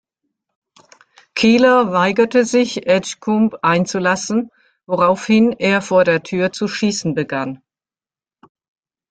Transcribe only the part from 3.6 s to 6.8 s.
einzulassen, woraufhin er vor der Tür zu